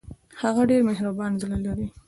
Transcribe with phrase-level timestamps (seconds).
[0.41, 1.87] هغه ډېر مهربان زړه لري